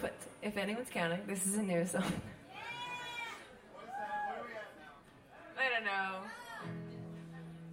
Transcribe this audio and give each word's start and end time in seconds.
But 0.00 0.14
if 0.42 0.56
anyone's 0.56 0.88
counting, 0.90 1.20
this 1.26 1.46
is 1.46 1.56
a 1.56 1.62
new 1.62 1.84
song. 1.86 2.04